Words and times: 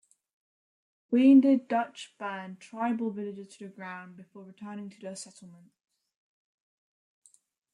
Wounded 1.11 1.67
Dutch 1.67 2.15
burned 2.17 2.59
tribal 2.59 3.11
villages 3.11 3.55
to 3.57 3.65
the 3.65 3.69
ground 3.69 4.17
before 4.17 4.43
returning 4.43 4.89
to 4.89 4.99
their 4.99 5.15
settlements. 5.15 5.75